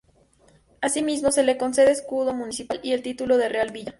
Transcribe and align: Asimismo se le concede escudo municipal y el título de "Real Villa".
Asimismo 0.81 1.31
se 1.31 1.43
le 1.43 1.59
concede 1.59 1.91
escudo 1.91 2.33
municipal 2.33 2.79
y 2.81 2.93
el 2.93 3.03
título 3.03 3.37
de 3.37 3.49
"Real 3.49 3.69
Villa". 3.71 3.89